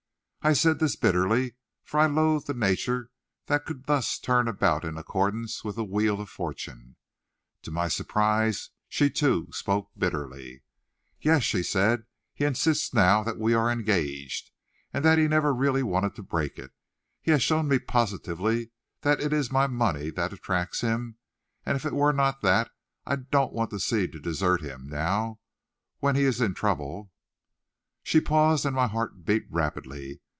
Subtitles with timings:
[0.43, 1.53] I said this bitterly,
[1.83, 3.11] for I loathed the nature
[3.45, 6.95] that could thus turn about in accordance with the wheel of fortune.
[7.61, 10.63] To my surprise, she too spoke bitterly.
[11.21, 14.49] "Yes," she said; "he insists now that we are engaged,
[14.91, 16.71] and that he never really wanted to break it.
[17.21, 18.71] He has shown me positively
[19.01, 21.17] that it is my money that attracts him,
[21.67, 22.71] and if it were not that
[23.05, 25.39] I don't want to seem to desert him now,
[25.99, 27.11] when he is in trouble"
[28.03, 30.19] She paused, and my heart beat rapidly.